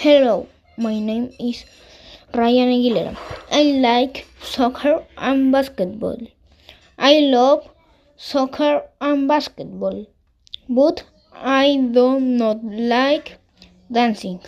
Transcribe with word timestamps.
Hello, 0.00 0.46
my 0.76 1.00
name 1.00 1.32
is 1.40 1.64
Ryan 2.32 2.68
Aguilera. 2.72 3.16
I 3.50 3.62
like 3.84 4.28
soccer 4.40 5.04
and 5.16 5.50
basketball. 5.50 6.20
I 6.96 7.18
love 7.18 7.68
soccer 8.16 8.82
and 9.00 9.26
basketball, 9.26 10.06
but 10.68 11.02
I 11.34 11.90
do 11.92 12.20
not 12.20 12.62
like 12.62 13.38
dancing. 13.90 14.38